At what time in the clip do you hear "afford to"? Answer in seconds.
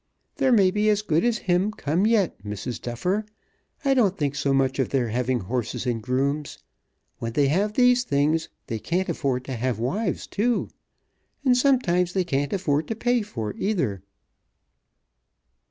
9.09-9.53, 12.51-12.95